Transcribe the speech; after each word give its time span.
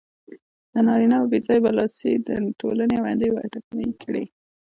د 0.73 0.75
نارینهوو 0.87 1.29
بې 1.31 1.39
ځایه 1.45 1.63
برلاسي 1.65 2.11
د 2.27 2.29
ټولنې 2.59 2.97
وده 3.33 3.47
ټکنۍ 3.53 3.89
کړې. 4.03 4.23